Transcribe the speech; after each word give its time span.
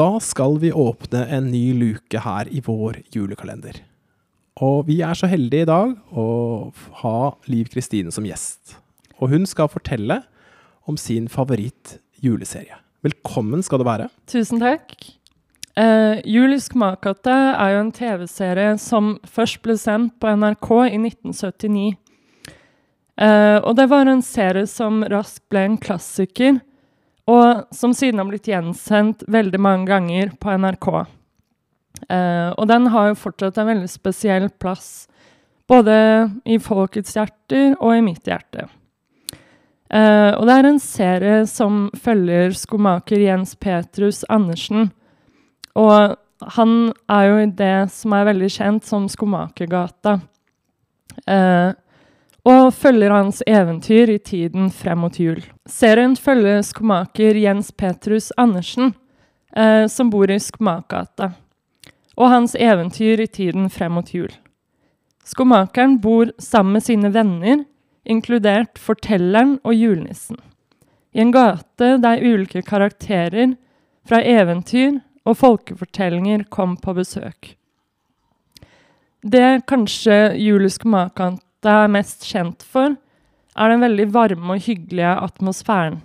da 0.00 0.20
skal 0.20 0.56
vi 0.58 0.72
åpne 0.72 1.26
en 1.28 1.50
ny 1.52 1.74
luke 1.76 2.20
her 2.24 2.48
i 2.48 2.62
vår 2.64 3.02
julekalender. 3.12 3.82
Og 4.64 4.86
vi 4.88 5.00
er 5.04 5.16
så 5.18 5.28
heldige 5.28 5.66
i 5.66 5.68
dag 5.68 5.92
å 6.16 6.26
ha 7.02 7.16
Liv 7.50 7.68
Kristine 7.72 8.12
som 8.14 8.24
gjest. 8.24 8.78
Og 9.20 9.34
hun 9.34 9.44
skal 9.48 9.68
fortelle 9.68 10.22
om 10.88 10.96
sin 10.96 11.28
favoritt 11.28 11.98
juleserie. 12.24 12.78
Velkommen 13.04 13.64
skal 13.64 13.82
du 13.82 13.86
være. 13.88 14.08
Tusen 14.30 14.62
takk. 14.62 14.94
Uh, 15.76 16.16
Julisk 16.24 16.74
makate 16.80 17.36
er 17.52 17.74
jo 17.74 17.84
en 17.84 17.92
TV-serie 17.94 18.72
som 18.80 19.14
først 19.28 19.60
ble 19.64 19.76
sendt 19.80 20.16
på 20.20 20.32
NRK 20.32 20.70
i 20.88 20.96
1979. 21.10 21.92
Uh, 23.20 23.60
og 23.60 23.76
det 23.76 23.90
var 23.92 24.08
en 24.08 24.24
serie 24.24 24.64
som 24.68 25.04
raskt 25.12 25.44
ble 25.52 25.66
en 25.68 25.80
klassiker, 25.80 26.62
og 27.30 27.74
som 27.74 27.94
siden 27.94 28.20
har 28.20 28.28
blitt 28.30 28.48
gjensendt 28.50 29.22
veldig 29.30 29.60
mange 29.62 29.86
ganger 29.90 30.32
på 30.40 30.56
NRK. 30.58 30.88
Eh, 32.10 32.50
og 32.56 32.66
den 32.70 32.88
har 32.90 33.10
jo 33.10 33.20
fortsatt 33.22 33.60
en 33.60 33.70
veldig 33.70 33.90
spesiell 33.90 34.48
plass, 34.62 35.06
både 35.70 35.94
i 36.48 36.58
folkets 36.62 37.14
hjerter 37.14 37.76
og 37.78 37.94
i 37.94 38.04
mitt 38.04 38.26
hjerte. 38.26 38.66
Eh, 39.90 40.32
og 40.36 40.46
det 40.46 40.56
er 40.56 40.68
en 40.68 40.82
serie 40.82 41.44
som 41.50 41.84
følger 41.98 42.54
skomaker 42.56 43.22
Jens 43.22 43.56
Petrus 43.58 44.24
Andersen. 44.30 44.90
Og 45.78 46.16
han 46.56 46.74
er 47.10 47.28
jo 47.28 47.38
i 47.42 47.50
det 47.52 47.90
som 47.94 48.14
er 48.16 48.28
veldig 48.30 48.50
kjent 48.54 48.86
som 48.88 49.08
Skomakergata. 49.12 50.20
Uh, 51.28 51.76
og 52.48 52.72
følger 52.74 53.12
hans 53.12 53.42
eventyr 53.46 54.14
i 54.14 54.18
tiden 54.18 54.70
frem 54.72 55.02
mot 55.04 55.18
jul. 55.20 55.42
Serien 55.68 56.16
følger 56.16 56.62
skomaker 56.64 57.36
Jens 57.36 57.70
Petrus 57.72 58.30
Andersen, 58.40 58.94
eh, 59.56 59.86
som 59.86 60.10
bor 60.10 60.30
i 60.30 60.38
Skomakergata 60.40 61.34
og 62.20 62.28
hans 62.28 62.54
eventyr 62.58 63.20
i 63.24 63.26
tiden 63.26 63.68
frem 63.72 63.96
mot 63.96 64.14
jul. 64.14 64.30
Skomakeren 65.24 65.98
bor 66.00 66.32
sammen 66.38 66.76
med 66.76 66.84
sine 66.84 67.12
venner, 67.14 67.64
inkludert 68.04 68.80
fortelleren 68.80 69.58
og 69.64 69.76
julenissen, 69.76 70.38
i 71.12 71.20
en 71.20 71.32
gate 71.32 71.96
der 72.02 72.24
ulike 72.24 72.62
karakterer 72.66 73.54
fra 74.08 74.22
eventyr 74.24 75.00
og 75.28 75.36
folkefortellinger 75.36 76.46
kom 76.50 76.76
på 76.80 76.94
besøk. 76.96 77.54
Det 79.20 79.66
kanskje 79.68 80.32
Julius 80.40 80.78
Skomakanta 81.60 81.84
er 81.84 81.90
mest 81.92 82.24
kjent 82.24 82.62
for, 82.62 82.96
er 83.54 83.68
den 83.68 83.82
veldig 83.82 84.06
varme 84.14 84.54
og 84.54 84.62
hyggelige 84.64 85.12
atmosfæren. 85.20 86.00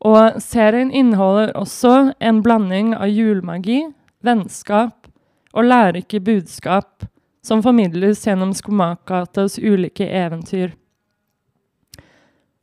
Og 0.00 0.40
serien 0.40 0.92
inneholder 0.92 1.56
også 1.58 2.14
en 2.20 2.42
blanding 2.42 2.94
av 2.94 3.08
julemagi, 3.10 3.88
vennskap 4.22 5.08
og 5.52 5.64
lærerike 5.64 6.20
budskap 6.20 7.04
som 7.42 7.62
formidles 7.62 8.22
gjennom 8.24 8.52
Skomakatas 8.54 9.58
ulike 9.58 10.06
eventyr. 10.06 10.70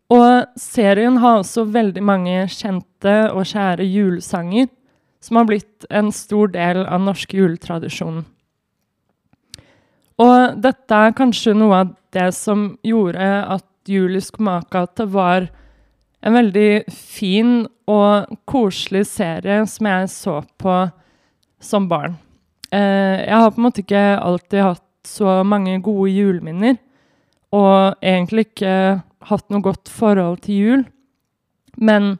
Og 0.09 0.45
serien 0.55 1.17
har 1.17 1.41
også 1.41 1.65
veldig 1.65 2.03
mange 2.03 2.47
kjente 2.47 3.33
og 3.33 3.43
kjære 3.43 3.83
julesanger, 3.83 4.69
som 5.19 5.35
har 5.41 5.45
blitt 5.49 5.85
en 5.89 6.13
stor 6.13 6.47
del 6.53 6.85
av 6.85 7.01
norske 7.01 7.35
juletradisjonen. 7.35 8.23
Og 10.21 10.59
dette 10.63 10.95
er 10.95 11.15
kanskje 11.15 11.55
noe 11.57 11.81
av 11.83 11.93
det 12.15 12.29
som 12.37 12.69
gjorde 12.85 13.25
at 13.57 13.65
Julius 13.89 14.29
Skomakate 14.31 15.07
var 15.11 15.49
en 16.25 16.37
veldig 16.37 16.85
fin 16.89 17.65
og 17.91 18.37
koselig 18.49 19.03
serie 19.11 19.65
som 19.69 19.89
jeg 19.91 20.11
så 20.13 20.39
på 20.61 20.77
som 21.61 21.89
barn. 21.89 22.15
Eh, 22.71 23.25
jeg 23.27 23.35
har 23.35 23.51
på 23.51 23.61
en 23.61 23.67
måte 23.67 23.83
ikke 23.83 24.05
alltid 24.17 24.63
hatt 24.63 24.83
så 25.05 25.41
mange 25.45 25.77
gode 25.85 26.09
juleminner, 26.15 26.79
og 27.53 27.99
egentlig 28.01 28.47
ikke 28.47 29.01
hatt 29.29 29.51
noe 29.53 29.63
godt 29.63 29.91
forhold 29.91 30.41
til 30.47 30.55
jul. 30.55 30.85
Men 31.77 32.15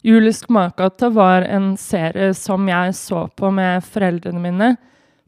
Julisk 0.00 0.48
makata 0.48 1.10
var 1.12 1.44
en 1.44 1.74
serie 1.76 2.32
som 2.34 2.64
jeg 2.70 2.94
så 2.96 3.26
på 3.36 3.50
med 3.52 3.84
foreldrene 3.84 4.40
mine 4.40 4.68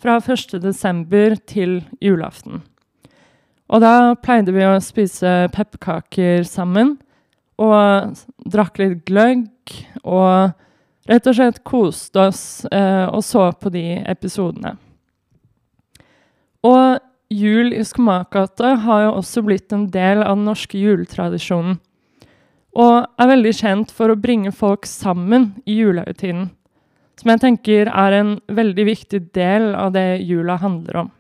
fra 0.03 0.19
1.12. 0.19 1.39
til 1.47 1.79
julaften. 2.03 2.63
Og 3.73 3.81
da 3.81 4.15
pleide 4.21 4.53
vi 4.53 4.65
å 4.67 4.81
spise 4.85 5.47
pepperkaker 5.55 6.43
sammen 6.49 6.97
og 7.63 8.19
drakk 8.51 8.81
litt 8.83 9.05
gløgg 9.09 9.47
og 10.03 10.53
rett 11.09 11.29
og 11.29 11.37
slett 11.39 11.63
koste 11.67 12.27
oss 12.29 12.43
eh, 12.69 13.07
og 13.09 13.23
så 13.25 13.49
på 13.57 13.73
de 13.73 13.87
episodene. 14.03 14.75
Og 16.63 17.01
jul 17.33 17.73
i 17.75 17.83
Skomakergata 17.87 18.75
har 18.85 19.07
jo 19.07 19.15
også 19.23 19.43
blitt 19.47 19.73
en 19.75 19.89
del 19.91 20.23
av 20.23 20.37
den 20.37 20.47
norske 20.47 20.79
juletradisjonen. 20.79 21.79
Og 22.73 22.95
er 23.21 23.29
veldig 23.29 23.53
kjent 23.57 23.91
for 23.93 24.13
å 24.13 24.21
bringe 24.21 24.53
folk 24.55 24.87
sammen 24.89 25.53
i 25.69 25.81
julehøytiden. 25.81 26.51
Som 27.23 27.31
jeg 27.31 27.43
tenker 27.45 27.87
er 27.87 28.15
en 28.19 28.31
veldig 28.51 28.85
viktig 28.89 29.21
del 29.31 29.77
av 29.79 29.93
det 29.95 30.25
jula 30.27 30.57
handler 30.59 31.05
om. 31.05 31.11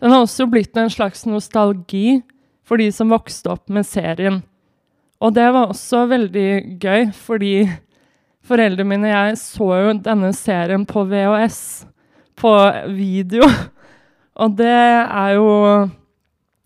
Den 0.00 0.14
har 0.14 0.22
også 0.24 0.46
blitt 0.48 0.78
en 0.80 0.88
slags 0.88 1.26
nostalgi 1.28 2.22
for 2.64 2.80
de 2.80 2.86
som 2.94 3.12
vokste 3.12 3.52
opp 3.52 3.68
med 3.68 3.84
serien. 3.84 4.40
Og 5.20 5.34
det 5.36 5.50
var 5.52 5.68
også 5.68 6.06
veldig 6.08 6.80
gøy, 6.80 7.10
fordi 7.12 7.68
Foreldrene 8.48 8.88
mine 8.88 9.10
og 9.10 9.12
jeg 9.12 9.38
så 9.42 9.66
jo 9.76 9.94
denne 10.06 10.30
serien 10.32 10.84
på 10.88 11.02
VHS, 11.10 11.60
på 12.40 12.52
video. 12.96 13.44
Og 14.40 14.54
det 14.56 14.72
er 14.72 15.32
jo 15.34 15.48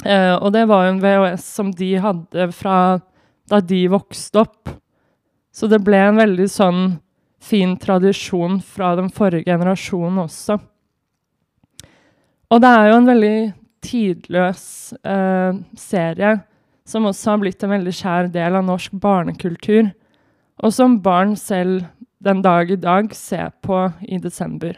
eh, 0.05 0.35
Og 0.37 0.53
det 0.55 0.67
var 0.71 0.85
jo 0.85 0.93
en 0.93 1.01
VHS 1.03 1.49
som 1.57 1.73
de 1.75 1.95
hadde 2.05 2.51
fra 2.55 2.77
da 3.51 3.59
de 3.59 3.81
vokste 3.91 4.45
opp. 4.45 4.71
Så 5.51 5.67
det 5.67 5.83
ble 5.83 5.99
en 5.99 6.21
veldig 6.21 6.47
sånn 6.53 6.85
fin 7.43 7.75
tradisjon 7.81 8.61
fra 8.63 8.95
den 8.99 9.11
forrige 9.13 9.51
generasjonen 9.51 10.23
også. 10.25 10.59
Og 12.53 12.61
det 12.63 12.71
er 12.71 12.89
jo 12.91 13.01
en 13.01 13.09
veldig 13.09 13.37
tidløs 13.83 14.65
eh, 15.03 15.59
serie 15.79 16.37
som 16.87 17.09
også 17.09 17.33
har 17.33 17.43
blitt 17.43 17.65
en 17.65 17.73
veldig 17.73 17.95
skjær 17.97 18.31
del 18.35 18.59
av 18.59 18.67
norsk 18.67 18.95
barnekultur 19.03 19.91
og 20.63 20.75
som 20.75 21.01
barn 21.03 21.35
selv 21.39 21.87
den 22.23 22.43
dag 22.45 22.71
i 22.71 22.79
dag 22.79 23.11
ser 23.17 23.51
på 23.65 23.85
i 24.07 24.19
desember. 24.23 24.77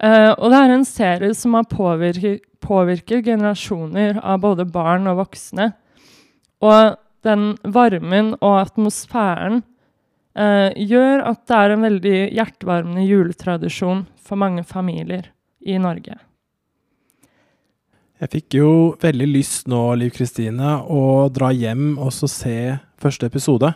Eh, 0.00 0.32
og 0.32 0.52
det 0.52 0.60
er 0.60 0.72
en 0.72 0.86
serie 0.88 1.34
som 1.36 1.56
har 1.56 1.68
påvirket, 1.68 2.44
påvirket, 2.64 3.24
generasjoner 3.26 4.20
av 4.22 4.40
både 4.44 4.66
barn 4.68 5.08
og 5.10 5.20
voksne. 5.24 5.70
Og 6.64 6.96
den 7.26 7.56
varmen 7.62 8.34
og 8.40 8.60
atmosfæren 8.62 9.62
uh, 10.36 10.70
gjør 10.76 11.24
at 11.32 11.42
det 11.48 11.58
er 11.58 11.74
en 11.74 11.86
veldig 11.86 12.18
hjertevarmende 12.36 13.06
juletradisjon 13.08 14.04
for 14.22 14.40
mange 14.40 14.64
familier 14.66 15.30
i 15.66 15.78
Norge. 15.82 16.18
Jeg 18.16 18.32
fikk 18.32 18.56
jo 18.56 18.68
veldig 19.02 19.26
lyst 19.28 19.66
nå, 19.68 19.80
Liv 20.00 20.14
Kristine, 20.16 20.78
å 20.88 21.28
dra 21.28 21.50
hjem 21.52 21.98
og 22.00 22.14
se 22.16 22.78
første 22.96 23.28
episode 23.28 23.74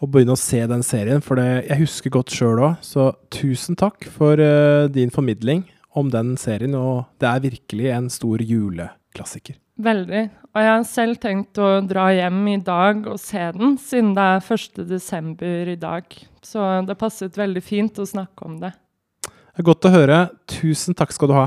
Og 0.00 0.08
begynne 0.08 0.32
å 0.32 0.40
se 0.40 0.62
den 0.64 0.80
serien, 0.86 1.20
for 1.20 1.36
det, 1.36 1.66
jeg 1.68 1.82
husker 1.82 2.14
godt 2.14 2.32
sjøl 2.32 2.62
òg. 2.64 2.78
Så 2.80 3.10
tusen 3.28 3.76
takk 3.76 4.06
for 4.08 4.40
uh, 4.40 4.88
din 4.88 5.12
formidling 5.12 5.66
om 5.92 6.08
den 6.08 6.38
serien, 6.40 6.72
og 6.78 7.10
det 7.20 7.28
er 7.28 7.44
virkelig 7.44 7.90
en 7.92 8.08
stor 8.08 8.40
juleklassiker. 8.40 9.58
Veldig. 9.80 10.26
Og 10.50 10.60
jeg 10.60 10.70
har 10.70 10.84
selv 10.88 11.20
tenkt 11.22 11.60
å 11.62 11.68
dra 11.86 12.08
hjem 12.12 12.40
i 12.52 12.58
dag 12.64 13.06
og 13.08 13.20
se 13.22 13.42
den, 13.54 13.76
siden 13.80 14.12
det 14.16 14.26
er 14.34 14.42
1.12. 14.42 15.70
i 15.72 15.78
dag. 15.80 16.16
Så 16.44 16.66
det 16.88 16.98
passet 17.00 17.38
veldig 17.38 17.62
fint 17.64 18.00
å 18.02 18.08
snakke 18.08 18.48
om 18.48 18.58
det. 18.60 18.74
Godt 19.60 19.86
å 19.86 19.92
høre. 19.92 20.20
Tusen 20.48 20.96
takk 20.96 21.14
skal 21.14 21.30
du 21.30 21.36
ha. 21.36 21.46